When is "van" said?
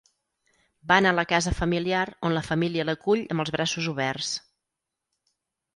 0.91-1.07